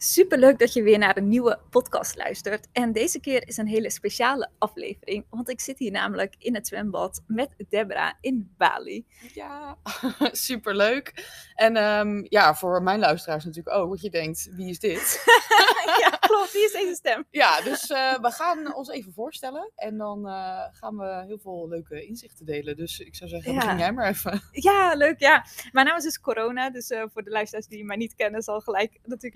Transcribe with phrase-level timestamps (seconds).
[0.00, 2.68] Super leuk dat je weer naar een nieuwe podcast luistert.
[2.72, 6.66] En deze keer is een hele speciale aflevering, want ik zit hier namelijk in het
[6.66, 9.06] zwembad met Debra in Bali.
[9.34, 9.78] Ja,
[10.48, 11.26] superleuk.
[11.54, 15.22] En ehm, ja, voor mijn luisteraars natuurlijk ook, wat je denkt, wie is dit?
[16.04, 17.26] ja, klopt, wie is deze stem?
[17.30, 21.68] Ja, dus uh, we gaan ons even voorstellen en dan uh, gaan we heel veel
[21.68, 22.76] leuke inzichten delen.
[22.76, 23.58] Dus ik zou zeggen, ja.
[23.58, 24.42] begin jij maar even.
[24.50, 25.44] Ja, leuk, ja.
[25.72, 28.60] Mijn naam is dus Corona, dus uh, voor de luisteraars die mij niet kennen, zal
[28.60, 29.34] gelijk natuurlijk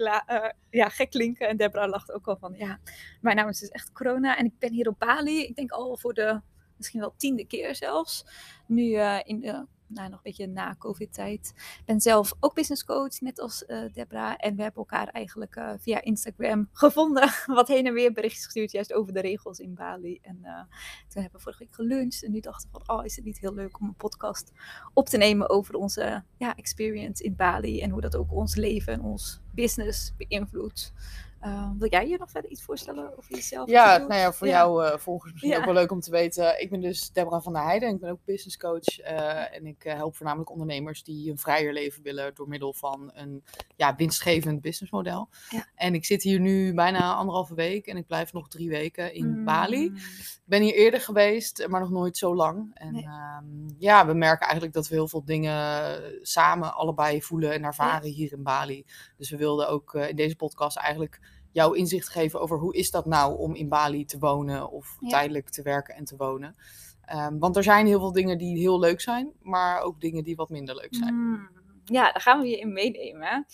[0.71, 1.49] ja, gek klinken.
[1.49, 2.81] En Debra lacht ook al van, ja,
[3.21, 4.37] mijn naam is dus echt Corona.
[4.37, 6.41] En ik ben hier op Bali, ik denk al voor de
[6.77, 8.27] misschien wel tiende keer zelfs.
[8.67, 11.53] Nu uh, in de, nou, nog een beetje na COVID-tijd.
[11.57, 14.37] Ik ben zelf ook business coach, net als uh, Debra.
[14.37, 17.31] En we hebben elkaar eigenlijk uh, via Instagram gevonden.
[17.47, 20.19] Wat heen en weer berichtjes gestuurd, juist over de regels in Bali.
[20.23, 20.39] En
[21.09, 22.25] toen hebben we vorige week geluncht.
[22.25, 24.53] En nu dachten we van, oh, is het niet heel leuk om een podcast
[24.95, 27.81] op te nemen over onze ja, experience in Bali.
[27.81, 30.93] En hoe dat ook ons leven en ons business beïnvloedt.
[31.45, 33.69] Uh, wil jij je nog verder iets voorstellen over jezelf?
[33.69, 34.53] Ja, nou ja, voor ja.
[34.53, 35.59] jou uh, volgens misschien ja.
[35.59, 36.61] ook wel leuk om te weten.
[36.61, 37.89] Ik ben dus Deborah van der Heijden.
[37.89, 39.01] Ik ben ook business coach.
[39.01, 43.45] Uh, en ik help voornamelijk ondernemers die een vrijer leven willen door middel van een
[43.77, 45.29] ja, winstgevend businessmodel.
[45.49, 45.67] Ja.
[45.75, 49.39] En ik zit hier nu bijna anderhalve week en ik blijf nog drie weken in
[49.39, 49.45] mm.
[49.45, 49.85] Bali.
[49.85, 52.71] Ik ben hier eerder geweest, maar nog nooit zo lang.
[52.75, 53.05] En nee.
[53.05, 58.11] um, ja, we merken eigenlijk dat we heel veel dingen samen allebei voelen en ervaren
[58.11, 58.85] hier in Bali.
[59.17, 61.21] Dus we wilden ook in deze podcast eigenlijk
[61.53, 65.09] jouw inzicht geven over hoe is dat nou om in Bali te wonen of ja.
[65.09, 66.57] tijdelijk te werken en te wonen.
[67.15, 70.37] Um, want er zijn heel veel dingen die heel leuk zijn, maar ook dingen die
[70.37, 71.15] wat minder leuk zijn.
[71.15, 71.49] Mm,
[71.93, 73.47] ja, daar gaan we je in meenemen.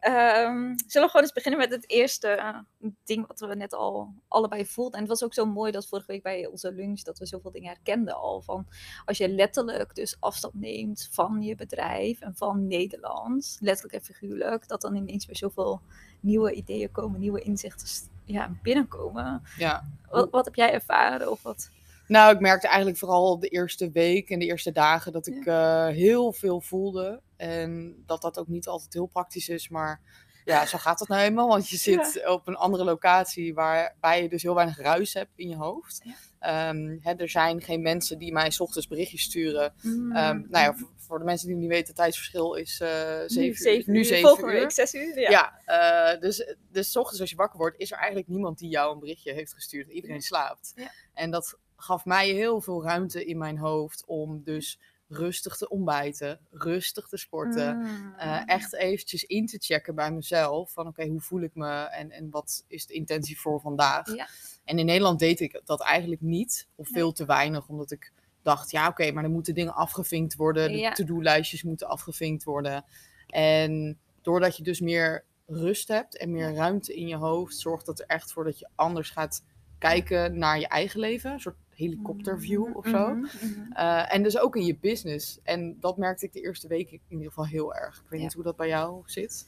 [0.00, 2.36] Um, zullen we gewoon eens beginnen met het eerste
[2.80, 4.92] uh, ding wat we net al allebei voelden.
[4.92, 7.50] En het was ook zo mooi dat vorige week bij onze lunch dat we zoveel
[7.50, 8.42] dingen herkenden al.
[8.42, 8.66] Van
[9.04, 14.68] als je letterlijk dus afstand neemt van je bedrijf en van Nederland, letterlijk en figuurlijk,
[14.68, 15.80] dat dan ineens weer zoveel
[16.20, 19.42] nieuwe ideeën komen, nieuwe inzichten ja, binnenkomen.
[19.56, 19.84] Ja.
[20.08, 21.70] Wat, wat heb jij ervaren of wat?
[22.06, 25.88] Nou, ik merkte eigenlijk vooral de eerste week en de eerste dagen dat ik ja.
[25.88, 27.20] uh, heel veel voelde.
[27.36, 30.00] En dat dat ook niet altijd heel praktisch is, maar
[30.44, 31.48] ja, zo gaat dat nou eenmaal.
[31.48, 32.32] Want je zit ja.
[32.32, 36.00] op een andere locatie waarbij je dus heel weinig ruis hebt in je hoofd.
[36.04, 36.68] Ja.
[36.68, 39.74] Um, hè, er zijn geen mensen die mij s ochtends berichtjes sturen.
[39.82, 40.16] Mm.
[40.16, 42.88] Um, nou ja, voor, voor, de mensen die niet weten, het tijdsverschil is uh,
[43.26, 44.04] zeven, zeven nu uur.
[44.04, 44.60] zeven Volgende uur.
[44.60, 45.30] week zes uur, ja.
[45.66, 48.68] ja uh, dus, dus s ochtends als je wakker wordt, is er eigenlijk niemand die
[48.68, 49.88] jou een berichtje heeft gestuurd.
[49.88, 50.74] Iedereen slaapt.
[51.14, 56.40] En dat gaf mij heel veel ruimte in mijn hoofd om dus rustig te ontbijten,
[56.50, 57.76] rustig te sporten.
[57.76, 58.14] Mm.
[58.18, 60.72] Uh, echt eventjes in te checken bij mezelf.
[60.72, 64.14] Van oké, okay, hoe voel ik me en, en wat is de intentie voor vandaag?
[64.14, 64.28] Ja.
[64.64, 66.68] En in Nederland deed ik dat eigenlijk niet.
[66.74, 70.34] Of veel te weinig, omdat ik dacht, ja oké, okay, maar er moeten dingen afgevinkt
[70.34, 70.72] worden.
[70.72, 70.92] De Ja.
[70.92, 72.84] to-do-lijstjes moeten afgevinkt worden.
[73.26, 77.98] En doordat je dus meer rust hebt en meer ruimte in je hoofd, zorgt dat
[77.98, 79.42] er echt voor dat je anders gaat
[79.78, 81.32] kijken naar je eigen leven.
[81.32, 83.08] Een soort helikopterview of zo.
[83.14, 83.72] Mhm, mhm.
[83.72, 85.38] Uh, en dus ook in je business.
[85.42, 87.96] En dat merkte ik de eerste week in ieder geval heel erg.
[87.96, 88.24] Ik weet Ja.
[88.24, 89.46] niet hoe dat bij jou zit.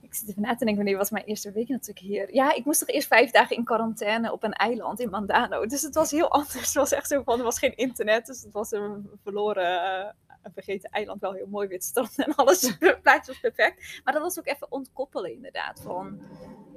[0.00, 2.34] Ik zit even na te denken, wanneer was mijn eerste week natuurlijk hier?
[2.34, 5.66] Ja, ik moest toch eerst vijf dagen in quarantaine op een eiland in Mandano.
[5.66, 6.54] Dus het was heel anders.
[6.54, 8.26] Het was echt zo van, er was geen internet.
[8.26, 10.10] Dus het was een verloren, uh,
[10.42, 11.20] een vergeten eiland.
[11.20, 12.62] Wel heel mooi wit strand en alles.
[12.78, 14.00] Het plaatje was perfect.
[14.04, 15.80] Maar dat was ook even ontkoppelen inderdaad.
[15.82, 16.20] Van,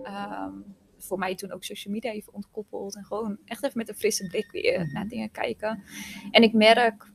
[0.06, 2.96] um, voor mij toen ook social media even ontkoppeld.
[2.96, 5.84] En gewoon echt even met een frisse blik weer naar dingen kijken.
[6.32, 7.12] En ik merk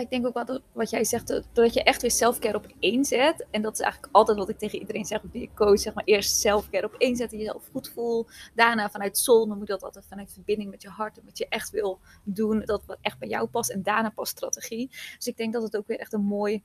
[0.00, 3.46] ik denk ook wat, wat jij zegt, dat je echt weer selfcare op één zet.
[3.50, 6.04] En dat is eigenlijk altijd wat ik tegen iedereen zeg, wie ik coach, zeg maar
[6.04, 8.26] eerst selfcare op één zetten, jezelf goed voel.
[8.54, 11.48] Daarna vanuit zon, dan moet dat altijd vanuit verbinding met je hart en wat je
[11.48, 13.70] echt wil doen, dat wat echt bij jou past.
[13.70, 14.88] En daarna pas strategie.
[15.16, 16.62] Dus ik denk dat het ook weer echt een mooi,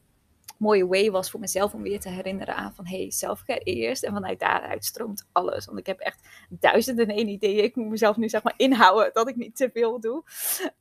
[0.58, 4.04] mooie way was voor mezelf om weer te herinneren aan van hey, selfcare eerst.
[4.04, 5.66] En vanuit daaruit stroomt alles.
[5.66, 7.64] Want ik heb echt duizenden en één ideeën.
[7.64, 10.24] Ik moet mezelf nu zeg maar inhouden dat ik niet te veel doe.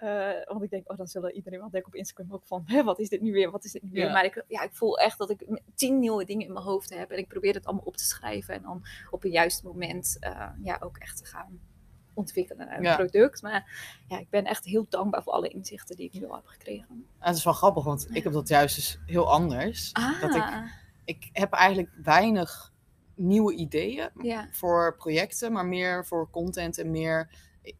[0.00, 2.84] Uh, want ik denk, oh dan zullen iedereen wel denken op Instagram ook van, Hé,
[2.84, 4.04] wat is dit nu weer, wat is dit nu weer.
[4.04, 4.12] Ja.
[4.12, 7.10] Maar ik, ja, ik voel echt dat ik tien nieuwe dingen in mijn hoofd heb.
[7.10, 8.54] En ik probeer het allemaal op te schrijven.
[8.54, 11.60] En dan op een juist moment uh, ja, ook echt te gaan
[12.18, 12.96] ontwikkelen naar een Ja.
[12.96, 13.42] product.
[13.42, 13.70] Maar
[14.08, 16.86] ja, ik ben echt heel dankbaar voor alle inzichten die ik nu al heb gekregen.
[17.18, 19.92] En het is wel grappig, want ik heb dat juist dus heel anders.
[19.92, 20.44] Ah, Dat ik,
[21.04, 22.72] ik heb eigenlijk weinig
[23.14, 24.48] nieuwe ideeën ja.
[24.50, 27.30] voor projecten, maar meer voor content en meer.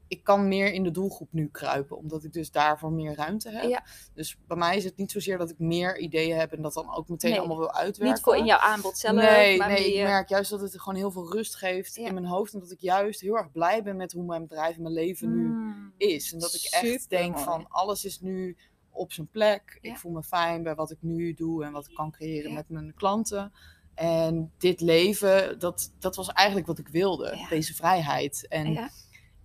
[0.09, 3.69] Ik- kan meer in de doelgroep nu kruipen, omdat ik dus daarvoor meer ruimte heb.
[3.71, 3.85] Ja.
[4.15, 6.95] Dus bij mij is het niet zozeer dat ik meer ideeën heb en dat dan
[6.95, 8.15] ook meteen Nee, allemaal wil uitwerken.
[8.15, 10.99] Niet voor in jouw aanbod zelf, nee, maar nee, ik merk juist dat het gewoon
[10.99, 12.07] heel veel rust geeft Ja.
[12.07, 12.53] in mijn hoofd.
[12.55, 15.35] En dat ik juist heel erg blij ben met hoe mijn bedrijf en mijn leven
[15.35, 16.33] nu Mm, is.
[16.33, 18.57] En dat ik echt denk van alles is nu
[18.91, 19.79] op zijn plek.
[19.81, 19.91] Ja.
[19.91, 22.69] Ik voel me fijn bij wat ik nu doe en wat ik kan creëren met
[22.69, 23.53] mijn klanten.
[23.95, 27.47] En dit leven, dat, dat was eigenlijk wat ik wilde.
[27.49, 28.47] Deze vrijheid.
[28.49, 28.89] En Ja.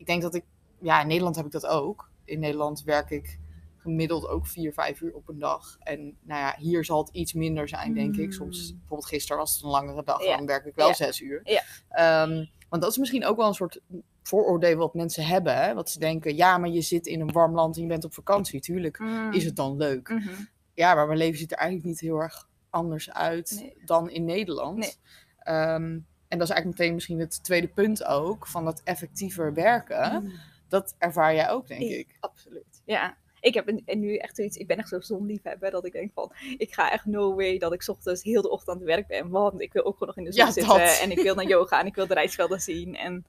[0.03, 0.43] Ik denk dat ik,
[0.79, 2.09] ja, in Nederland heb ik dat ook.
[2.25, 3.39] In Nederland werk ik
[3.77, 5.77] gemiddeld ook vier, vijf uur op een dag.
[5.79, 8.33] En nou ja, hier zal het iets minder zijn, denk ik.
[8.33, 8.77] Soms, Mm.
[8.77, 10.37] bijvoorbeeld gisteren was het een langere dag, Ja.
[10.37, 10.93] dan werk ik wel Ja.
[10.93, 11.41] zes uur.
[11.43, 11.61] Ja.
[11.89, 13.81] Ehm, want dat is misschien ook wel een soort
[14.23, 15.55] vooroordeel wat mensen hebben.
[15.63, 15.73] Hè?
[15.73, 18.13] Wat ze denken, ja, maar je zit in een warm land en je bent op
[18.13, 18.59] vakantie.
[18.61, 18.99] Tuurlijk
[19.31, 20.09] is het dan leuk.
[20.09, 20.29] Mhm.
[20.73, 23.77] Ja, maar mijn leven ziet er eigenlijk niet heel erg anders uit Nee.
[23.85, 24.77] dan in Nederland.
[24.77, 24.93] Nee.
[25.39, 25.99] Ehm,
[26.33, 30.23] en dat is eigenlijk meteen misschien het tweede punt ook, van dat effectiever werken.
[30.23, 30.31] Mm.
[30.67, 32.17] Dat ervaar jij ook, denk ik.
[32.19, 32.81] Absoluut.
[32.85, 33.17] Ja.
[33.39, 36.31] Ik heb en nu echt zoiets, ik ben echt zo'n zonliefhebber dat ik denk van,
[36.57, 39.07] ik ga echt no way dat ik 's ochtends heel de ochtend aan het werk
[39.07, 40.99] ben, want ik wil ook gewoon nog in de zon Ja, zitten dat.
[40.99, 43.25] en ik wil naar yoga en ik wil de reisvelden zien en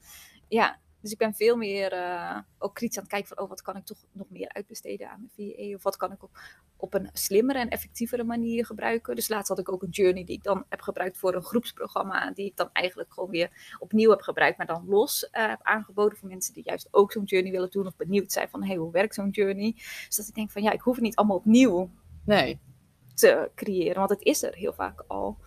[0.49, 3.63] ja, dus ik ben veel meer eh, ook kritisch aan het kijken van, oh wat
[3.63, 6.39] kan ik toch nog meer uitbesteden aan mijn VA of wat kan ik op,
[6.77, 9.15] op een slimmere en effectievere manier gebruiken.
[9.15, 12.31] Dus laatst had ik ook een journey die ik dan heb gebruikt voor een groepsprogramma,
[12.31, 16.19] die ik dan eigenlijk gewoon weer opnieuw heb gebruikt, maar dan los eh, heb aangeboden
[16.19, 18.93] voor mensen die juist ook zo'n journey willen doen of benieuwd zijn van, hey, hoe
[18.93, 19.73] werkt zo'n journey?
[20.07, 21.91] Dus dat ik denk van, ja, ik hoef het niet allemaal opnieuw
[22.25, 22.61] Nee.
[23.15, 25.39] te creëren, want het is er heel vaak al.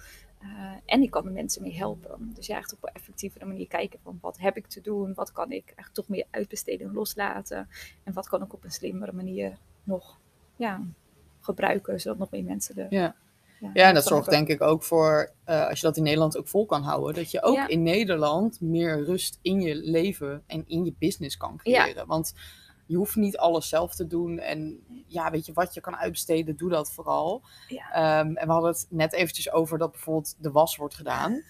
[0.42, 0.48] Eh,
[0.86, 2.32] en ik kan de mensen mee helpen.
[2.34, 5.32] Dus ja, echt op een effectievere manier kijken van wat heb ik te doen, wat
[5.32, 7.70] kan ik echt toch meer uitbesteden en loslaten.
[8.04, 10.20] En wat kan ik op een slimmere manier nog
[10.56, 10.82] ja,
[11.40, 12.88] gebruiken, zodat nog meer mensen er.
[12.90, 13.16] Ja.
[13.74, 16.48] Ja, en dat zorgt denk ik ook voor, eh, als je dat in Nederland ook
[16.48, 17.68] vol kan houden, dat je ook Ja.
[17.68, 21.84] in Nederland meer rust in je leven en in je business kan Ja.
[21.84, 22.08] creëren.
[22.08, 22.34] Want
[22.88, 24.40] je hoeft niet alles zelf te doen.
[24.40, 27.44] En ja, weet je wat je kan uitbesteden, doe dat vooral.
[27.68, 27.92] Ja.
[27.92, 31.44] Ehm, en we hadden het net eventjes over dat bijvoorbeeld de was wordt gedaan.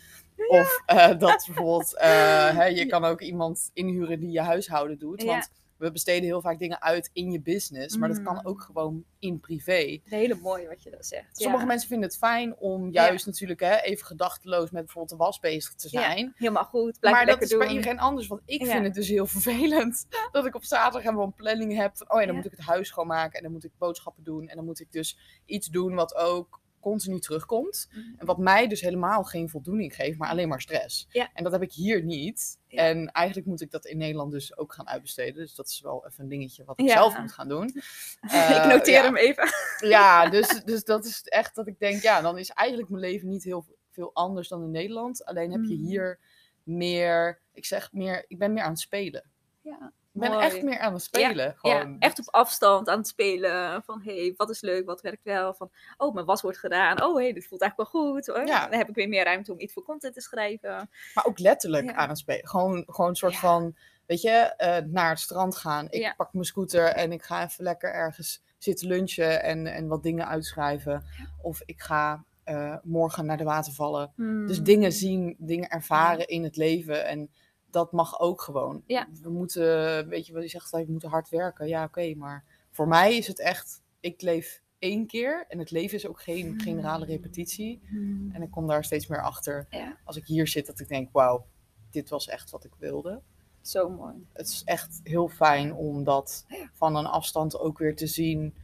[0.47, 2.09] Of eh, dat bijvoorbeeld, eh,
[2.57, 5.21] hè, je kan ook iemand inhuren die je huishouden doet.
[5.21, 5.27] Ja.
[5.27, 7.97] Want we besteden heel vaak dingen uit in je business.
[7.97, 8.45] Maar dat kan Mm.
[8.47, 9.99] ook gewoon in privé.
[10.03, 11.37] Hele mooie wat je dat zegt.
[11.37, 11.67] Sommige ja.
[11.67, 15.73] mensen vinden het fijn om juist natuurlijk hè, even gedachteloos met bijvoorbeeld de was bezig
[15.75, 16.33] te Ja, zijn.
[16.35, 17.59] Helemaal goed, blijf maar dat is doen.
[17.59, 18.27] bij iedereen anders.
[18.27, 18.71] Want ik Ja.
[18.71, 21.97] vind het dus heel vervelend dat ik op zaterdag helemaal een planning heb.
[21.97, 22.41] Van, oh ja, dan Ja.
[22.41, 24.47] moet ik het huis schoonmaken en dan moet ik boodschappen doen.
[24.47, 27.87] En dan moet ik dus iets doen wat ook continu terugkomt.
[27.89, 27.99] Mhm.
[28.17, 31.07] En wat mij dus helemaal geen voldoening geeft, maar alleen maar stress.
[31.09, 31.29] Ja.
[31.33, 32.59] En dat heb ik hier niet.
[32.67, 32.81] Ja.
[32.83, 35.35] En eigenlijk moet ik dat in Nederland dus ook gaan uitbesteden.
[35.35, 36.93] Dus dat is wel even een dingetje wat ik Ja.
[36.93, 37.67] zelf moet gaan doen.
[38.21, 39.49] ik Eh, noteer hem even.
[39.89, 43.27] Ja, dus, dus dat is echt dat ik denk, ja, dan is eigenlijk mijn leven
[43.27, 45.25] niet heel veel anders dan in Nederland.
[45.25, 45.85] Alleen heb je Mhm.
[45.85, 46.19] hier
[46.63, 49.29] meer, ik zeg meer, ik ben meer aan het spelen.
[49.61, 50.45] Ja, ben mooi.
[50.45, 51.55] echt meer aan het spelen.
[51.57, 51.91] gewoon.
[51.91, 53.83] Ja, echt op afstand aan het spelen.
[53.83, 55.53] Van hé, hey, wat is leuk, wat werkt wel.
[55.53, 57.03] Van oh, mijn was wordt gedaan.
[57.03, 58.27] Oh hé, hey, dit voelt eigenlijk wel goed.
[58.27, 58.45] Hoor.
[58.45, 58.67] Ja.
[58.67, 60.89] Dan heb ik weer meer ruimte om iets voor content te schrijven.
[61.13, 62.47] Maar ook letterlijk aan het spelen.
[62.47, 63.75] Gewoon, gewoon een soort van,
[64.05, 65.87] weet je, eh, naar het strand gaan.
[65.89, 70.03] Ik pak mijn scooter en ik ga even lekker ergens zitten lunchen en, en wat
[70.03, 71.03] dingen uitschrijven.
[71.41, 74.11] Of ik ga eh, morgen naar de watervallen.
[74.15, 74.47] Hmm.
[74.47, 77.05] Dus dingen zien, dingen ervaren in het leven.
[77.05, 77.29] En
[77.71, 78.83] dat mag ook gewoon.
[78.85, 79.07] Ja.
[79.21, 81.67] We moeten, weet je wat je zegt, we moeten hard werken.
[81.67, 85.45] Ja, oké, maar voor mij is het echt, ik leef één keer.
[85.47, 87.81] En het leven is ook geen generale repetitie.
[87.89, 88.29] Hmm.
[88.33, 91.11] En ik kom daar steeds meer achter Ja, als ik hier zit, dat ik denk,
[91.11, 91.45] wauw,
[91.91, 93.21] dit was echt wat ik wilde.
[93.61, 94.27] zo mooi.
[94.33, 96.69] Het is echt heel fijn om dat Ja.
[96.73, 98.55] van een afstand ook weer te zien.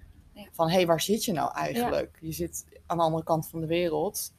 [0.51, 2.17] Van, hé, hey, waar zit je nou eigenlijk?
[2.21, 4.33] Je zit aan de andere kant van de wereld.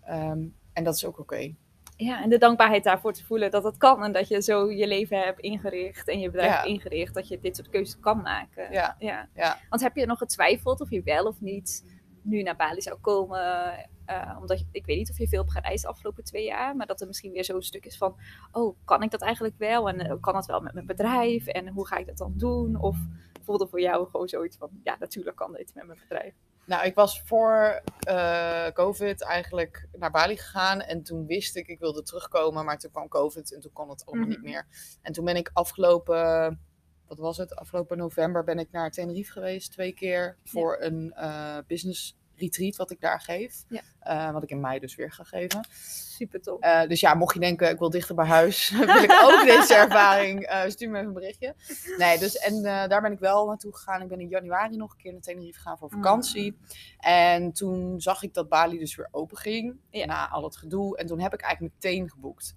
[0.00, 1.54] Ehm, en dat is ook oké.
[2.00, 4.04] Ja, en de dankbaarheid daarvoor te voelen dat het kan.
[4.04, 6.56] En dat je zo je leven hebt ingericht en je bedrijf Ja.
[6.56, 7.14] hebt ingericht.
[7.14, 8.72] Dat je dit soort keuzes kan maken.
[8.72, 8.96] Ja.
[8.98, 9.28] ja.
[9.34, 9.58] Ja.
[9.68, 13.72] Want heb je nog getwijfeld of je wel of niet nu naar Bali zou komen?
[14.04, 16.76] Eh, omdat je, ik weet niet of je veel hebt gereisd de afgelopen twee jaar.
[16.76, 18.16] Maar dat er misschien weer zo'n stuk is van...
[18.52, 19.88] Oh, kan ik dat eigenlijk wel?
[19.88, 21.46] En eh, kan dat wel met mijn bedrijf?
[21.46, 22.76] En hoe ga ik dat dan doen?
[22.80, 22.96] Of
[23.42, 24.70] voelde voor jou gewoon zoiets van...
[24.84, 26.34] Ja, natuurlijk kan dit met mijn bedrijf.
[26.70, 30.80] Nou, ik was voor eh, COVID eigenlijk naar Bali gegaan.
[30.80, 32.64] En toen wist ik, ik wilde terugkomen.
[32.64, 34.34] Maar toen kwam COVID en toen kon het allemaal Mhm.
[34.34, 34.66] niet meer.
[35.02, 36.60] En toen ben ik afgelopen,
[37.06, 37.54] wat was het?
[37.56, 39.72] Afgelopen november ben ik naar Tenerife geweest.
[39.72, 43.64] Twee keer voor een eh, business retreat wat ik daar geef.
[43.68, 43.80] Ja.
[44.00, 45.68] Eh, wat ik in mei dus weer ga geven.
[45.82, 46.62] Super top.
[46.62, 49.74] Eh, dus ja, mocht je denken, ik wil dichter bij huis, wil ik ook deze
[49.74, 51.54] ervaring, eh, stuur me even een berichtje.
[51.98, 54.02] Nee, dus en daar ben ik wel naartoe gegaan.
[54.02, 56.56] Ik ben in januari nog een keer naar Tenerife gegaan voor vakantie.
[56.98, 60.06] En toen zag ik dat Bali dus weer open ging, Ja.
[60.06, 60.96] na al het gedoe.
[60.96, 62.54] En toen heb ik eigenlijk meteen geboekt.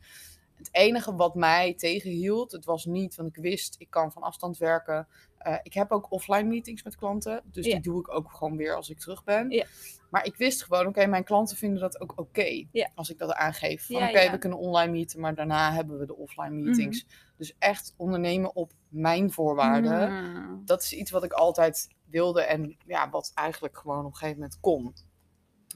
[0.63, 4.58] Het enige wat mij tegenhield, het was niet, want ik wist, ik kan van afstand
[4.58, 5.08] werken.
[5.38, 7.72] Eh, ik heb ook offline meetings met klanten, dus Ja.
[7.72, 9.50] die doe ik ook gewoon weer als ik terug ben.
[9.50, 9.65] Ja.
[10.10, 12.65] Maar ik wist gewoon, oké, mijn klanten vinden dat ook oké.
[12.72, 12.91] Ja.
[12.96, 13.86] Als ik dat aangeef.
[13.86, 17.05] Van oké, we kunnen online meeten, maar daarna hebben we de offline meetings.
[17.05, 17.13] Mhm.
[17.38, 20.12] Dus echt ondernemen op mijn voorwaarden.
[20.12, 20.62] Mm.
[20.65, 24.39] Dat is iets wat ik altijd wilde en ja, wat eigenlijk gewoon op een gegeven
[24.39, 24.93] moment kon.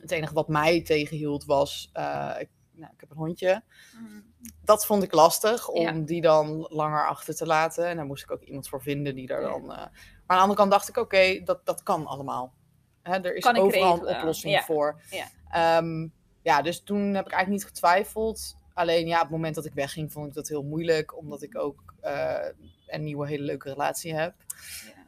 [0.01, 3.63] Het enige wat mij tegenhield was, uh, ik, nou, ik heb een hondje.
[3.99, 4.23] Mm.
[4.63, 5.91] Dat vond ik lastig om Ja.
[5.91, 7.87] die dan langer achter te laten.
[7.87, 9.47] En daar moest ik ook iemand voor vinden die daar Ja.
[9.47, 9.61] dan.
[9.61, 12.53] eh, Maar aan de andere kant dacht ik, oké, dat, dat kan allemaal.
[13.01, 14.63] Hè, er is Kan overal een oplossing ja.
[14.63, 15.01] voor.
[15.09, 15.27] Ja.
[15.49, 16.07] Ehm,
[16.41, 18.55] ja, dus toen heb ik eigenlijk niet getwijfeld.
[18.73, 21.17] Alleen ja, op het moment dat ik wegging, vond ik dat heel moeilijk.
[21.17, 22.45] Omdat ik ook eh,
[22.87, 24.33] een nieuwe, hele leuke relatie heb.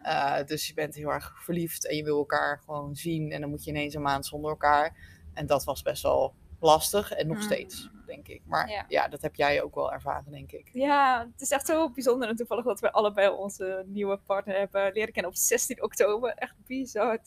[0.03, 3.31] Uh, dus je bent heel erg verliefd en je wil elkaar gewoon zien.
[3.31, 4.95] En dan moet je ineens een maand zonder elkaar.
[5.33, 7.43] En dat was best wel lastig en nog Mm.
[7.43, 8.41] steeds, denk ik.
[8.45, 8.85] Maar Ja.
[8.87, 9.07] ja.
[9.07, 10.69] dat heb jij ook wel ervaren, denk ik.
[10.73, 14.93] Ja, het is echt zo bijzonder en toevallig dat we allebei onze nieuwe partner hebben
[14.93, 16.33] leren kennen op 16 oktober.
[16.35, 17.19] Echt bizar.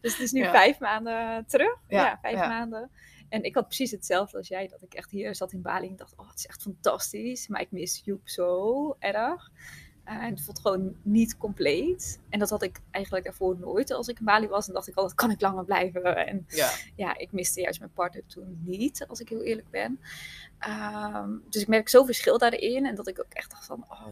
[0.00, 0.50] Dus het is nu Ja.
[0.50, 1.78] vijf maanden terug.
[1.88, 2.48] Ja, Ja, vijf ja.
[2.48, 2.90] maanden.
[3.28, 5.96] En ik had precies hetzelfde als jij, dat ik echt hier zat in Bali en
[5.96, 7.48] dacht, oh, het is echt fantastisch.
[7.48, 9.50] Maar ik mis Joep zo erg.
[10.04, 12.20] Eh, en het voelt gewoon niet compleet.
[12.28, 13.90] En dat had ik eigenlijk daarvoor nooit.
[13.90, 16.26] Als ik in Bali was, dan dacht ik altijd, kan ik langer blijven?
[16.26, 20.00] En Ja, ja, ik miste juist mijn partner toen niet, als ik heel eerlijk ben.
[20.58, 22.86] Ehm, dus ik merk zo'n verschil daarin.
[22.86, 24.06] En dat ik ook echt dacht van, oh,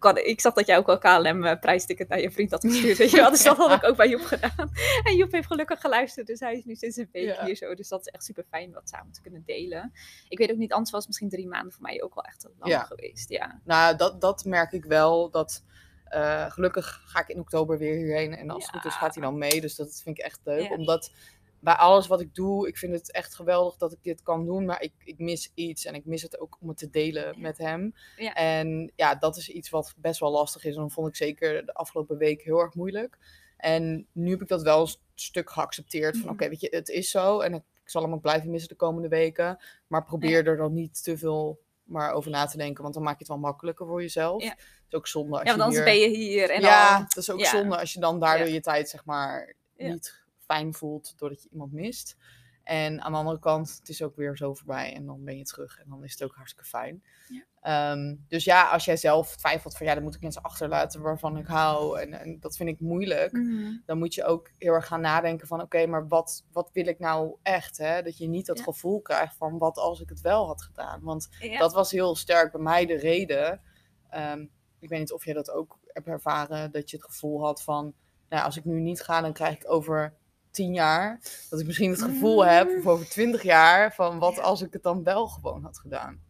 [0.00, 2.98] kan, ik zag dat jij ook al KLM eh, naar je vriend had gestuurd.
[2.98, 3.30] Weet je wel?
[3.30, 4.70] Dus dat had ik ook bij Joep gedaan.
[5.04, 7.44] En Joep heeft gelukkig geluisterd, dus hij is nu sinds een week Ja.
[7.44, 7.74] hier zo.
[7.74, 9.92] Dus dat is echt super fijn dat samen te kunnen delen.
[10.28, 12.50] Ik weet ook niet, anders was misschien drie maanden voor mij ook wel echt te
[12.58, 12.82] lang Ja.
[12.82, 13.28] geweest.
[13.30, 13.60] Ja.
[13.64, 15.30] nou, dat, dat merk ik wel.
[15.30, 15.62] Dat,
[16.04, 18.36] eh, gelukkig ga ik in oktober weer hierheen.
[18.36, 19.60] En als het goed is, gaat hij dan mee.
[19.60, 20.70] Dus dat vind ik echt leuk.
[20.70, 21.12] Omdat
[21.60, 24.64] bij alles wat ik doe, ik vind het echt geweldig dat ik dit kan doen.
[24.64, 25.84] Maar ik, ik mis iets.
[25.84, 27.32] En ik mis het ook om het te delen Ja.
[27.40, 27.94] met hem.
[28.16, 28.34] Ja.
[28.34, 30.74] En ja, dat is iets wat best wel lastig is.
[30.74, 33.18] En dat vond ik zeker de afgelopen week heel erg moeilijk.
[33.56, 36.12] En nu heb ik dat wel een st- stuk geaccepteerd.
[36.16, 36.32] Van Mhm.
[36.32, 37.40] oké, weet je, het is zo.
[37.40, 39.58] En ik, zal hem ook blijven missen de komende weken.
[39.86, 42.82] Maar probeer er dan niet te veel maar over na te denken.
[42.82, 44.42] Want dan maak je het wel makkelijker voor jezelf.
[44.42, 44.48] Ja.
[44.48, 46.08] Het is ook zonde als ja, want je anders hier...
[46.08, 46.50] ben je hier.
[46.50, 49.54] En ja, dan, het is ook zonde als je dan daardoor je tijd zeg maar
[49.76, 50.18] niet
[50.52, 52.16] fijn voelt doordat je iemand mist.
[52.64, 55.44] En aan de andere kant, het is ook weer zo voorbij en dan ben je
[55.44, 57.02] terug en dan is het ook hartstikke fijn.
[57.28, 57.44] Ja.
[57.60, 61.36] Ehm, dus ja, als jij zelf twijfelt van ja, dan moet ik mensen achterlaten waarvan
[61.36, 63.32] ik hou en, en dat vind ik moeilijk.
[63.32, 63.76] Mhm.
[63.86, 66.98] Dan moet je ook heel erg gaan nadenken van oké, maar wat, wat wil ik
[66.98, 67.78] nou echt?
[67.78, 68.02] Hè?
[68.02, 68.64] Dat je niet dat Ja.
[68.64, 71.00] gevoel krijgt van wat als ik het wel had gedaan.
[71.02, 71.58] Want Ja.
[71.58, 73.60] dat was heel sterk bij mij de reden.
[74.08, 74.46] Ehm,
[74.78, 77.94] ik weet niet of jij dat ook hebt ervaren, dat je het gevoel had van,
[78.28, 80.14] nou, als ik nu niet ga, dan krijg ik over
[80.50, 84.62] tien jaar, dat ik misschien het gevoel heb, of over twintig jaar, van wat als
[84.62, 86.20] ik het dan wel gewoon had gedaan.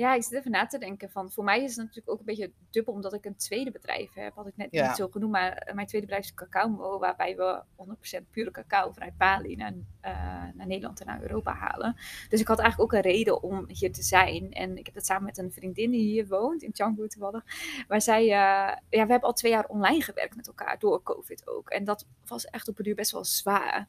[0.00, 2.24] Ja, ik zit even na te denken van, voor mij is het natuurlijk ook een
[2.24, 4.86] beetje dubbel, omdat ik een tweede bedrijf heb, had ik net Ja.
[4.86, 8.92] niet zo genoemd, maar eh, mijn tweede bedrijf is Cacao, waarbij we 100% pure cacao
[8.92, 10.12] vanuit Bali naar, eh,
[10.54, 11.96] naar Nederland en naar Europa halen.
[12.28, 14.52] Dus ik had eigenlijk ook een reden om hier te zijn.
[14.52, 17.44] En ik heb dat samen met een vriendin die hier woont, in Canggu toevallig,
[17.88, 21.48] waar zij, eh, ja, we hebben al twee jaar online gewerkt met elkaar, door COVID
[21.48, 21.70] ook.
[21.70, 23.88] En dat was echt op een duur best wel zwaar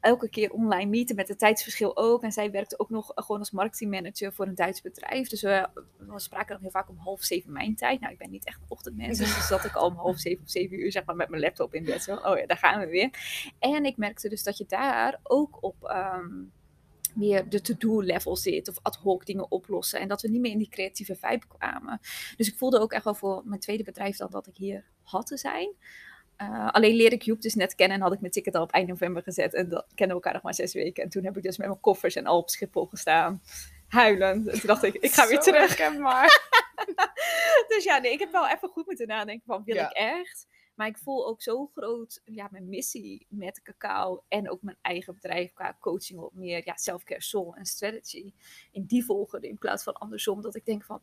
[0.00, 2.22] elke keer online meeten met het tijdsverschil ook.
[2.22, 5.28] En zij werkte ook nog eh, gewoon als marketingmanager voor een Duits bedrijf.
[5.28, 8.00] Dus we, we spraken dan heel vaak om half zeven mijn tijd.
[8.00, 10.50] Nou, ik ben niet echt een ochtendmens, dus zat ik al om half zeven of
[10.50, 12.02] zeven uur zeg maar met mijn laptop in bed.
[12.02, 13.10] Zo, oh ja, daar gaan we weer.
[13.58, 15.84] En ik merkte dus dat je daar ook op...
[15.84, 16.28] ehm,
[17.14, 20.52] meer de to-do level zit of ad hoc dingen oplossen en dat we niet meer
[20.52, 22.00] in die creatieve vibe kwamen.
[22.36, 25.26] Dus ik voelde ook echt wel voor mijn tweede bedrijf dan dat ik hier had
[25.26, 25.74] te zijn.
[26.42, 28.70] Uh, alleen leerde ik Joep dus net kennen en had ik mijn ticket al op
[28.72, 29.54] eind november gezet.
[29.54, 31.02] En dan kennen we elkaar nog maar zes weken.
[31.02, 33.42] En toen heb ik dus met mijn koffers en al op Schiphol gestaan.
[33.88, 34.48] Huilend.
[34.48, 35.98] En toen dacht ik, ik ga weer Zo terug.
[35.98, 36.48] maar.
[37.68, 39.90] dus ja, nee, ik heb wel even goed moeten nadenken van, wil Ja.
[39.90, 40.46] ik echt?
[40.74, 45.14] Maar ik voel ook zo groot ja, mijn missie met cacao en ook mijn eigen
[45.14, 48.32] bedrijf qua coaching op meer ja, self-care, soul en strategy.
[48.72, 50.42] In die volgorde in plaats van andersom.
[50.42, 51.00] Dat ik denk van,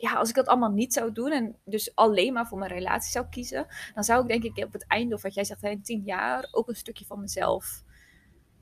[0.00, 3.10] ja, als ik dat allemaal niet zou doen en dus alleen maar voor mijn relatie
[3.10, 5.82] zou kiezen, dan zou ik denk ik op het einde, of wat jij zegt, in
[5.82, 7.82] tien jaar, ook een stukje van mezelf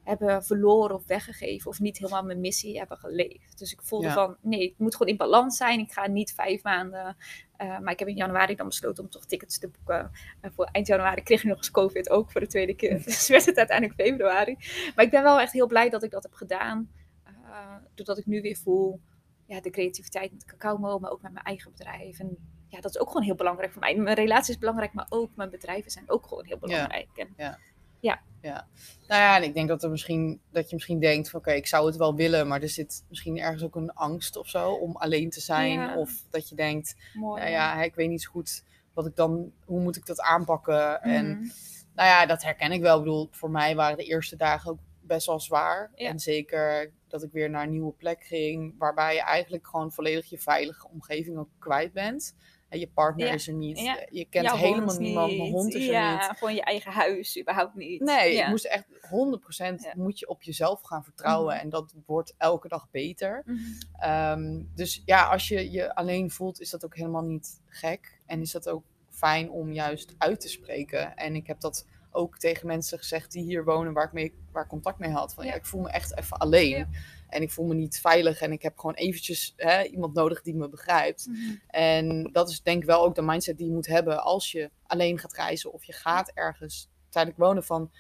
[0.02, 3.58] hebben verloren of weggegeven of niet helemaal mijn missie hebben geleefd.
[3.58, 4.12] Dus ik voelde Ja.
[4.12, 5.80] van, nee, het moet gewoon in balans zijn.
[5.80, 7.16] Ik ga niet vijf maanden,
[7.62, 10.10] uh, maar ik heb in januari dan besloten om toch tickets te boeken.
[10.42, 13.02] Uh, voor eind januari kreeg ik nog eens COVID ook voor de tweede keer.
[13.04, 14.56] Dus werd het uiteindelijk februari.
[14.94, 16.90] Maar ik ben wel echt heel blij dat ik dat heb gedaan.
[17.26, 19.00] Uh, doordat ik nu weer voel,
[19.46, 22.18] ja, de creativiteit met Cacao maar ook met mijn eigen bedrijf.
[22.18, 22.36] En
[22.68, 23.96] ja, dat is ook gewoon heel belangrijk voor mij.
[23.96, 27.08] Mijn relatie is belangrijk, maar ook mijn bedrijven zijn ook gewoon heel belangrijk.
[27.14, 27.22] Ja.
[27.24, 27.58] En, ja.
[28.00, 28.22] ja.
[28.40, 28.66] ja.
[29.08, 31.60] Nou ja, en ik denk dat, er misschien, dat je misschien denkt van oké, okay,
[31.60, 34.72] ik zou het wel willen, maar er zit misschien ergens ook een angst of zo
[34.72, 35.80] om alleen te zijn.
[35.80, 35.96] Ja.
[35.96, 39.52] Of dat je denkt, Mooi, nou ja, ik weet niet zo goed wat ik dan,
[39.64, 41.00] hoe moet ik dat aanpakken?
[41.02, 41.12] Mm.
[41.12, 41.52] En
[41.94, 42.96] nou ja, dat herken ik wel.
[42.96, 45.90] Ik bedoel, voor mij waren de eerste dagen ook best wel zwaar.
[45.94, 46.08] Ja.
[46.08, 50.26] En zeker dat ik weer naar een nieuwe plek ging, waarbij je eigenlijk gewoon volledig
[50.30, 52.34] je veilige omgeving ook kwijt bent.
[52.68, 53.32] En je partner Ja.
[53.32, 53.78] is er niet.
[53.80, 54.06] Ja.
[54.10, 55.28] Je kent Jouw helemaal niemand.
[55.30, 55.38] niet.
[55.38, 56.38] Mijn hond is er ja, niet.
[56.38, 58.00] gewoon je eigen huis, überhaupt niet.
[58.00, 59.92] Nee, je moest echt 100% Ja.
[59.96, 61.54] moet je op jezelf gaan vertrouwen.
[61.54, 61.62] Mhm.
[61.64, 63.42] En dat wordt elke dag beter.
[63.44, 63.58] Mhm.
[63.98, 68.20] Ehm, dus ja, als je je alleen voelt, is dat ook helemaal niet gek.
[68.26, 71.16] En is dat ook fijn om juist uit te spreken.
[71.16, 74.62] En ik heb dat ook tegen mensen gezegd die hier wonen, waar ik, mee, waar
[74.62, 75.34] ik contact mee had.
[75.34, 75.56] Van ja, Ja.
[75.56, 76.68] ik voel me echt even alleen.
[76.78, 76.88] Ja.
[77.28, 78.40] En ik voel me niet veilig.
[78.40, 81.26] En ik heb gewoon eventjes hè, iemand nodig die me begrijpt.
[81.26, 81.54] Mhm.
[81.66, 84.70] En dat is denk ik wel ook de mindset die je moet hebben als je
[84.86, 87.90] alleen gaat reizen of je gaat ergens tijdelijk wonen van,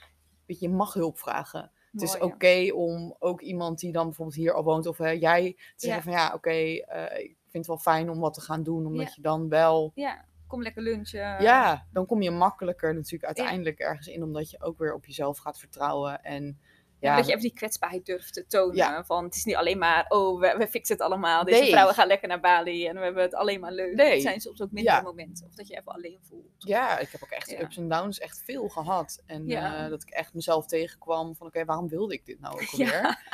[0.46, 1.70] weet je, je mag hulp vragen.
[1.92, 2.72] Het is oké ja.
[2.74, 6.12] om ook iemand die dan bijvoorbeeld hier al woont of hè, jij te zeggen van
[6.12, 9.22] ja, oké, eh, ik vind het wel fijn om wat te gaan doen, omdat je
[9.22, 11.42] dan wel, Ja, kom lekker lunchen.
[11.42, 15.38] ja, dan kom je makkelijker natuurlijk uiteindelijk ergens in, omdat je ook weer op jezelf
[15.38, 16.58] gaat vertrouwen en
[17.00, 18.76] ja, dat je even die kwetsbaarheid durft te tonen.
[18.76, 19.04] Ja.
[19.04, 21.44] Van het is niet alleen maar, oh, we, we fixen het allemaal.
[21.44, 21.70] Deze Nee.
[21.70, 23.94] vrouwen gaan lekker naar Bali en we hebben het alleen maar leuk.
[23.94, 24.12] Nee.
[24.12, 25.02] Het zijn soms ook mindere Ja.
[25.02, 25.46] momenten.
[25.46, 26.44] Of dat je even alleen voelt.
[26.58, 29.22] ja, ik heb ook echt ups en downs echt veel gehad.
[29.26, 32.70] En eh, dat ik echt mezelf tegenkwam van oké, waarom wilde ik dit nou ook
[32.72, 33.24] alweer?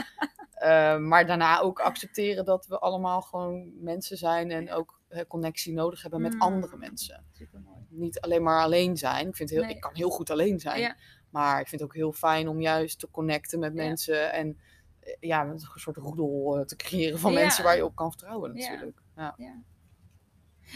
[0.53, 5.73] Eh, maar daarna ook accepteren dat we allemaal gewoon mensen zijn en ook eh, connectie
[5.73, 6.41] nodig hebben met Mm.
[6.41, 7.25] andere mensen.
[7.33, 7.87] Supermooi.
[7.89, 9.29] Niet alleen maar alleen zijn.
[9.29, 9.75] Ik, vind heel, Nee.
[9.75, 10.97] ik kan heel goed alleen zijn.
[11.33, 11.41] Ja.
[11.41, 13.83] Maar ik vind het ook heel fijn om juist te connecten met Ja.
[13.85, 14.33] mensen.
[14.33, 14.59] En
[15.01, 17.39] eh, ja, een soort roedel eh, te creëren van Ja.
[17.41, 18.69] mensen waar je op kan vertrouwen Ja.
[18.71, 18.99] natuurlijk.
[19.17, 19.35] Ja.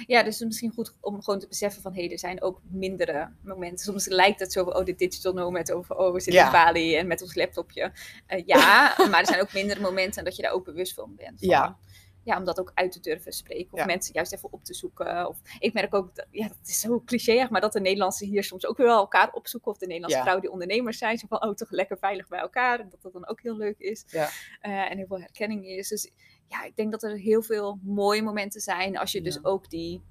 [0.07, 2.43] Ja, dus het is misschien goed om gewoon te beseffen van, hé, hey, er zijn
[2.43, 3.79] ook mindere momenten.
[3.85, 6.47] Soms lijkt het zo oh, de digital nomad over, oh, we zitten Ja.
[6.47, 7.93] in Bali en met ons laptopje.
[8.27, 11.39] Eh, ja, maar er zijn ook mindere momenten dat je daar ook bewust van bent.
[11.39, 11.79] Van, Ja.
[12.27, 13.73] Ja, om dat ook uit te durven spreken.
[13.73, 13.85] Of Ja.
[13.85, 15.29] mensen juist even op te zoeken.
[15.29, 18.45] Of, ik merk ook, dat, ja, dat is zo cliché, maar dat de Nederlandse hier
[18.45, 19.71] soms ook weer wel elkaar opzoeken.
[19.71, 20.23] Of de Nederlandse Ja.
[20.25, 21.19] vrouwen die ondernemers zijn.
[21.19, 22.81] Zo van, oh, toch lekker veilig bij elkaar.
[22.81, 24.05] En dat dat dan ook heel leuk is.
[24.07, 24.29] Ja.
[24.61, 25.89] Eh, en heel veel herkenning is.
[25.89, 26.11] Dus
[26.49, 28.99] ja, ik denk dat er heel veel mooie momenten zijn.
[28.99, 30.03] Als je dus ook die,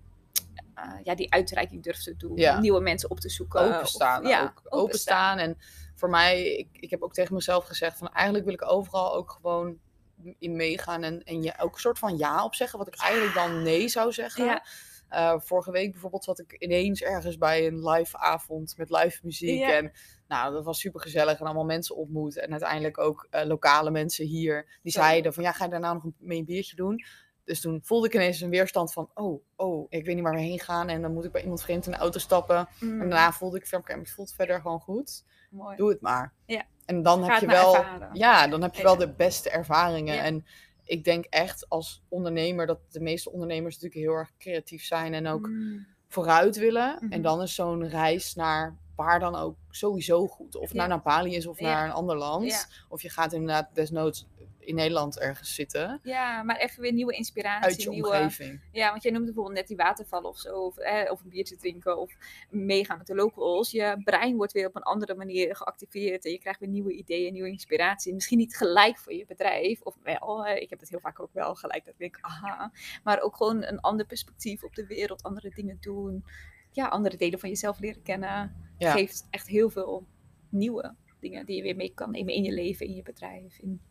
[0.75, 2.59] eh, ja, die uitreiking durft te doen.
[2.61, 3.75] Nieuwe mensen op te zoeken.
[3.75, 4.23] Openstaan.
[4.23, 4.61] Of- ja, ook.
[4.69, 5.37] Openstaan.
[5.37, 5.57] En
[5.95, 9.31] voor mij, ik, ik heb ook tegen mezelf gezegd van eigenlijk wil ik overal ook
[9.31, 9.77] gewoon
[10.39, 11.03] in meegaan.
[11.03, 12.79] En, en je ook een soort van ja op zeggen.
[12.79, 14.45] Wat ik eigenlijk dan nee zou zeggen.
[14.45, 14.63] Ja.
[15.09, 19.59] Eh, vorige week bijvoorbeeld zat ik ineens ergens bij een live avond met live muziek.
[19.59, 19.71] Ja.
[19.71, 19.91] En
[20.27, 22.37] nou, dat was super gezellig en allemaal mensen ontmoet.
[22.37, 26.03] En uiteindelijk ook eh, lokale mensen hier die zeiden van ja, ga je daarna nog
[26.03, 27.03] een, mee een biertje doen?
[27.43, 30.41] Dus toen voelde ik ineens een weerstand van oh, oh, ik weet niet waar we
[30.41, 30.89] heen gaan.
[30.89, 32.67] En dan moet ik bij iemand vreemd in de auto stappen.
[32.79, 35.23] Mm, En daarna voelde ik van oké, het voelt verder gewoon goed.
[35.49, 35.75] mooi.
[35.75, 36.33] Doe het maar.
[36.45, 36.65] Ja.
[36.85, 38.09] En dan heb je wel, ervaren.
[38.13, 40.15] ja, dan heb je wel de beste ervaringen.
[40.15, 40.21] Ja.
[40.23, 40.45] En
[40.83, 45.27] ik denk echt als ondernemer dat de meeste ondernemers natuurlijk heel erg creatief zijn en
[45.27, 46.97] ook Mm, vooruit willen.
[46.99, 47.11] Mhm.
[47.11, 50.55] En dan is zo'n reis naar waar dan ook sowieso goed.
[50.55, 50.87] Of Ja.
[50.87, 51.65] naar Bali is of Ja.
[51.73, 52.67] naar een ander land.
[52.89, 54.25] Of je gaat inderdaad desnoods
[54.65, 55.99] in Nederland ergens zitten.
[56.03, 57.65] ja, maar even weer nieuwe inspiratie.
[57.65, 58.61] Uit je nieuwe, omgeving.
[58.71, 60.55] Ja, want jij noemde bijvoorbeeld net die watervallen of zo.
[60.55, 61.97] Of, eh, of een biertje drinken.
[61.97, 62.17] Of
[62.49, 63.71] meegaan met de locals.
[63.71, 66.25] Je brein wordt weer op een andere manier geactiveerd.
[66.25, 68.13] En je krijgt weer nieuwe ideeën, nieuwe inspiratie.
[68.13, 69.81] Misschien niet gelijk voor je bedrijf.
[69.81, 71.85] Of wel, eh, ik heb het heel vaak ook wel gelijk.
[71.85, 72.71] Dat ik denk, aha.
[73.03, 75.23] Maar ook gewoon een ander perspectief op de wereld.
[75.23, 76.25] Andere dingen doen.
[76.71, 78.55] Ja, andere delen van jezelf leren kennen.
[78.77, 78.91] Ja.
[78.91, 80.07] Geeft echt heel veel
[80.49, 83.59] nieuwe dingen die je weer mee kan nemen in je leven, in je bedrijf.
[83.59, 83.81] In,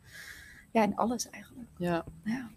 [0.74, 1.68] ja, in alles eigenlijk.
[1.78, 2.04] Ja.
[2.24, 2.50] Ja.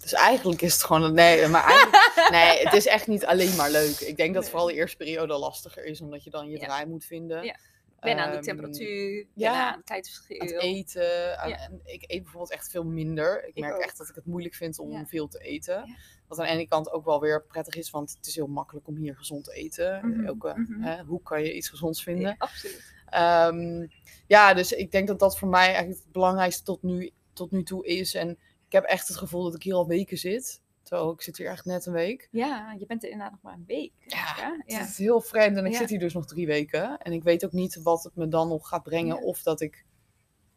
[0.00, 1.14] Dus eigenlijk is het gewoon...
[1.14, 1.88] Nee, maar
[2.30, 3.98] nee, het is echt niet alleen maar leuk.
[4.00, 6.00] Ik denk dat vooral de eerste periode lastiger is.
[6.00, 6.64] Omdat je dan je Ja.
[6.66, 7.44] draai moet vinden.
[7.44, 7.56] Ja.
[8.00, 10.40] Ben aan de Ehm, temperatuur, ja, ben aan het tijdsverschil.
[10.40, 11.38] aan het eten.
[11.38, 11.56] aan- Ja.
[11.58, 13.42] en ik eet bijvoorbeeld echt veel minder.
[13.44, 13.80] Ik Ik merk ook.
[13.80, 15.06] echt dat ik het moeilijk vind om Ja.
[15.06, 15.96] veel te eten.
[16.28, 18.86] Wat aan de ene kant ook wel weer prettig is, want het is heel makkelijk
[18.86, 20.08] om hier gezond te eten.
[20.08, 20.82] Mhm, Ook, mhm.
[20.82, 22.28] hè, hoe kan je iets gezonds vinden?
[22.28, 22.92] Ja, absoluut.
[23.06, 23.86] Ehm,
[24.26, 27.62] ja, dus ik denk dat dat voor mij eigenlijk het belangrijkste tot nu, tot nu
[27.62, 28.14] toe is.
[28.14, 28.30] En
[28.66, 30.62] ik heb echt het gevoel dat ik hier al weken zit.
[30.82, 32.28] Terwijl ik zit hier echt net een week.
[32.30, 33.92] Ja, je bent er inderdaad nog maar een week.
[34.06, 34.76] Ja, ja?
[34.76, 35.78] Het is heel vreemd en ik Ja.
[35.78, 36.98] zit hier dus nog drie weken.
[36.98, 39.16] En ik weet ook niet wat het me dan nog gaat brengen.
[39.16, 39.22] Ja.
[39.22, 39.84] Of dat ik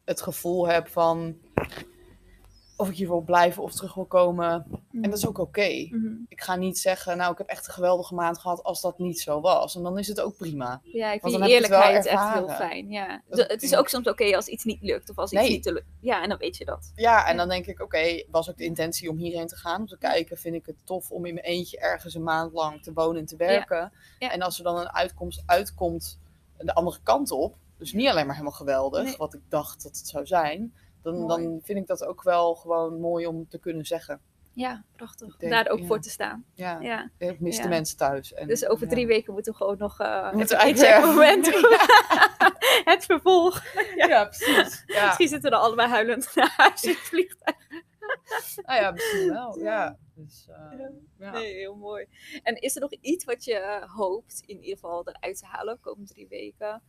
[0.06, 1.38] het gevoel heb van...
[2.76, 4.66] Of ik hier wil blijven of terug wil komen.
[4.92, 5.88] En dat is ook oké.
[5.90, 6.08] Mhm.
[6.28, 9.20] Ik ga niet zeggen, nou ik heb echt een geweldige maand gehad als dat niet
[9.20, 9.76] zo was.
[9.76, 10.82] En dan is het ook prima.
[10.84, 12.90] Ja, ik vind die eerlijkheid echt heel fijn.
[12.90, 13.22] Ja.
[13.30, 15.52] Dat het is ook soms oké als iets niet lukt of als iets Nee.
[15.52, 15.86] niet te lukt.
[16.00, 16.92] Ja, en dan weet je dat.
[16.96, 17.38] Ja, en Ja.
[17.38, 19.80] dan denk ik, oké, was ook de intentie om hierheen te gaan.
[19.80, 22.84] Om te kijken, vind ik het tof om in mijn eentje ergens een maand lang
[22.84, 23.92] te wonen en te werken.
[24.20, 24.32] Ja.
[24.32, 26.20] En als er dan een uitkomst uitkomt
[26.58, 29.18] de andere kant op, dus niet alleen maar helemaal geweldig, Nee.
[29.18, 31.44] wat ik dacht dat het zou zijn, dan, Mooi.
[31.44, 34.22] dan vind ik dat ook wel gewoon mooi om te kunnen zeggen.
[34.54, 35.38] Ja, prachtig.
[35.38, 35.86] Denk, Daar ook ja.
[35.86, 36.46] voor te staan.
[36.54, 37.10] Ja, Ja.
[37.18, 38.34] ik mis de mensen thuis.
[38.34, 41.64] En, Dus over drie weken moeten we gewoon nog uh, Moeten het we moment doen.
[42.94, 43.64] het vervolg.
[43.96, 44.84] Ja, precies.
[44.86, 45.06] Ja.
[45.06, 47.58] Misschien zitten we er allebei huilend naar huis in het vliegtuig.
[48.66, 49.60] nou ja, misschien wel.
[49.60, 49.98] Ja.
[50.16, 50.88] Dus, uh,
[51.18, 51.32] ja.
[51.32, 52.08] Nee, heel mooi.
[52.44, 55.74] En is er nog iets wat je uh, hoopt in ieder geval eruit te halen
[55.76, 56.82] de komende drie weken?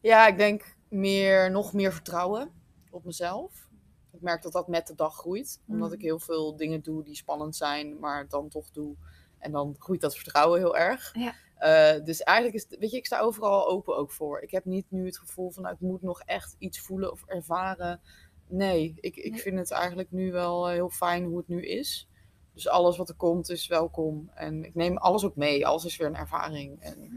[0.00, 2.50] Ja, ik denk meer, nog meer vertrouwen
[2.90, 3.68] op mezelf.
[4.12, 5.60] Ik merk dat dat met de dag groeit.
[5.68, 6.04] Omdat ik Mm.
[6.04, 8.96] heel veel dingen doe die spannend zijn, maar dan toch doe.
[9.38, 11.14] En dan groeit dat vertrouwen heel erg.
[11.14, 11.34] Ja.
[11.54, 14.40] Eh, dus eigenlijk is, weet je, ik sta overal open ook voor.
[14.40, 17.24] Ik heb niet nu het gevoel van, nou, ik moet nog echt iets voelen of
[17.26, 18.00] ervaren.
[18.46, 19.40] Nee, ik, ik Nee.
[19.40, 22.08] vind het eigenlijk nu wel eh, heel fijn hoe het nu is.
[22.54, 24.30] Dus alles wat er komt is welkom.
[24.34, 25.66] En ik neem alles ook mee.
[25.66, 26.80] Alles is weer een ervaring.
[26.80, 27.10] En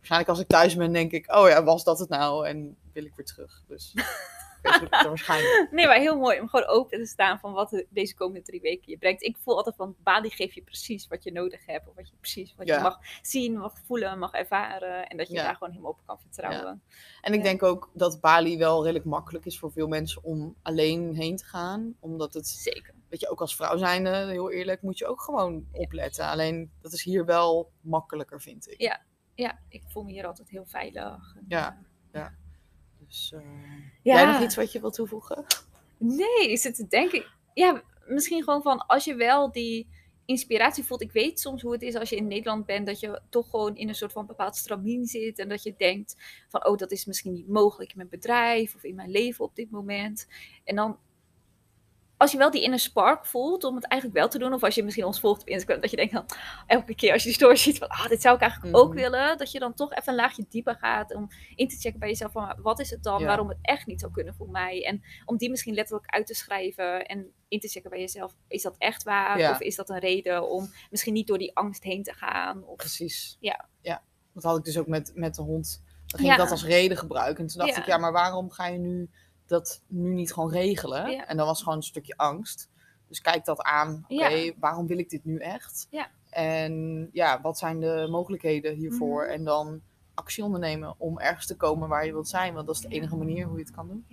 [0.00, 2.46] waarschijnlijk als ik thuis ben, denk ik, oh ja, was dat het nou?
[2.46, 3.62] En wil ik weer terug.
[3.68, 3.94] Dus
[4.90, 5.68] waarschijnlijk.
[5.72, 8.60] Nee, maar heel mooi om gewoon open te staan van wat de- deze komende drie
[8.60, 9.22] weken je brengt.
[9.22, 11.88] Ik voel altijd van Bali geeft je precies wat je nodig hebt.
[11.88, 12.76] Of wat je precies wat Ja.
[12.76, 15.06] je mag zien, mag voelen, mag ervaren.
[15.08, 15.42] En dat je Ja.
[15.42, 16.82] daar gewoon helemaal op kan vertrouwen.
[17.20, 21.14] En ik denk ook dat Bali wel redelijk makkelijk is voor veel mensen om alleen
[21.14, 21.94] heen te gaan.
[22.00, 22.94] Omdat het, Zeker.
[23.08, 26.24] weet je, ook als vrouw zijnde, heel eerlijk, moet je ook gewoon opletten.
[26.24, 28.80] Alleen dat is hier wel makkelijker, vind ik.
[28.80, 29.00] Ja.
[29.40, 31.34] Ja, ik voel me hier altijd heel veilig.
[31.36, 31.78] En, Ja.
[32.12, 32.26] eh,
[33.06, 33.40] Dus, eh,
[34.02, 34.14] Ja.
[34.14, 35.44] Jij nog iets wat je wilt toevoegen?
[35.98, 37.24] Nee, ik zit te denken.
[37.54, 39.88] Ja, misschien gewoon van als je wel die
[40.24, 41.02] inspiratie voelt.
[41.02, 43.76] Ik weet soms hoe het is als je in Nederland bent, dat je toch gewoon
[43.76, 45.38] in een soort van bepaald stramien zit.
[45.38, 46.16] En dat je denkt
[46.48, 49.54] van, oh, dat is misschien niet mogelijk in mijn bedrijf of in mijn leven op
[49.54, 50.26] dit moment.
[50.64, 50.98] En dan,
[52.20, 54.52] als je wel die inner spark voelt om het eigenlijk wel te doen.
[54.52, 56.24] Of als je misschien ons volgt op Instagram, dat je denkt dan
[56.66, 58.96] elke keer als je die story ziet van, ah, dit zou ik eigenlijk ook Mhm.
[59.02, 59.38] willen.
[59.38, 62.32] Dat je dan toch even een laagje dieper gaat om in te checken bij jezelf
[62.32, 63.26] van, wat is het dan Ja.
[63.26, 64.84] waarom het echt niet zou kunnen voor mij.
[64.84, 68.34] En om die misschien letterlijk uit te schrijven en in te checken bij jezelf.
[68.48, 69.38] Is dat echt waar?
[69.38, 69.50] Ja.
[69.50, 72.64] Of is dat een reden om misschien niet door die angst heen te gaan?
[72.64, 72.76] Of...
[72.76, 73.36] Precies.
[73.40, 73.68] Ja.
[73.80, 74.02] ja.
[74.34, 75.82] Dat had ik dus ook met, met de hond.
[76.06, 76.32] Dan ging Ja.
[76.32, 77.44] ik dat als reden gebruiken.
[77.44, 79.10] En toen dacht ik, ja, maar waarom ga je nu
[79.50, 81.10] dat nu niet gewoon regelen?
[81.10, 81.26] Ja.
[81.26, 82.68] En dan was gewoon een stukje angst.
[83.08, 84.04] Dus kijk dat aan.
[84.08, 84.52] Oké, Ja.
[84.58, 85.86] waarom wil ik dit nu echt?
[85.90, 86.10] Ja.
[86.30, 89.22] En ja, wat zijn de mogelijkheden hiervoor?
[89.24, 89.32] Mhm.
[89.32, 89.80] En dan
[90.14, 92.54] actie ondernemen om ergens te komen waar je wilt zijn.
[92.54, 92.94] Want dat is de Ja.
[92.94, 94.04] enige manier hoe je het kan doen.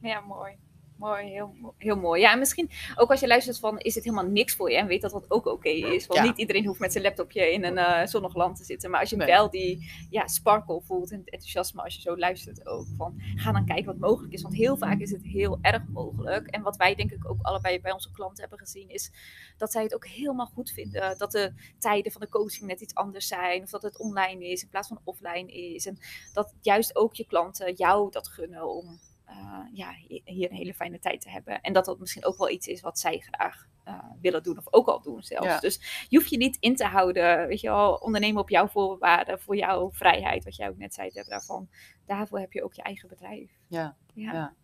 [0.00, 0.58] Ja, mooi.
[1.00, 2.20] Mooi, heel, heel mooi.
[2.20, 4.76] Ja, en misschien ook als je luistert van, is het helemaal niks voor je?
[4.76, 6.06] En weet dat dat ook oké is.
[6.06, 6.26] Want Ja.
[6.26, 8.90] niet iedereen hoeft met zijn laptopje in een eh, zonnig land te zitten.
[8.90, 9.26] Maar als je Nee.
[9.26, 12.86] wel die ja, sparkle voelt en het enthousiasme als je zo luistert ook.
[12.96, 14.42] Van, ga dan kijken wat mogelijk is.
[14.42, 16.46] Want heel vaak is het heel erg mogelijk.
[16.46, 19.12] En wat wij denk ik ook allebei bij onze klanten hebben gezien is
[19.56, 21.18] dat zij het ook helemaal goed vinden.
[21.18, 23.62] Dat de tijden van de coaching net iets anders zijn.
[23.62, 25.86] Of dat het online is in plaats van offline is.
[25.86, 25.98] En
[26.32, 28.98] dat juist ook je klanten jou dat gunnen om
[29.30, 31.60] eh, ja, hi- hier een hele fijne tijd te hebben.
[31.60, 34.64] En dat dat misschien ook wel iets is wat zij graag eh, willen doen, of
[34.72, 35.46] ook al doen zelfs.
[35.46, 35.58] Ja.
[35.58, 39.40] Dus je hoeft je niet in te houden, weet je wel, ondernemen op jouw voorwaarden,
[39.40, 41.68] voor jouw vrijheid, wat jij ook net zei, Deborah, van
[42.06, 43.50] daarvoor heb je ook je eigen bedrijf.
[43.68, 43.96] Ja.
[44.14, 44.32] Ja.
[44.32, 44.54] Ja.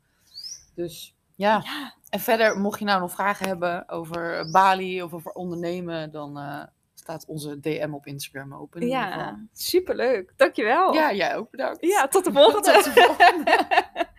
[0.75, 1.61] Dus ja.
[1.65, 1.95] Ja.
[2.09, 6.63] En verder, mocht je nou nog vragen hebben over Bali of over ondernemen, dan eh,
[6.95, 8.81] staat onze DM op Instagram open.
[8.81, 8.89] in.
[8.89, 10.33] Ja, superleuk.
[10.37, 10.93] Dankjewel.
[10.95, 11.85] Ja, jij ook bedankt.
[11.87, 12.73] ja tot de volgende.
[12.73, 13.65] Tot de volgende.